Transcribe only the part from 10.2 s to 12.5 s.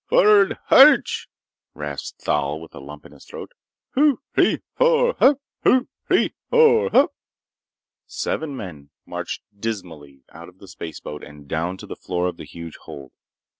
out of the spaceboat and down to the floor of the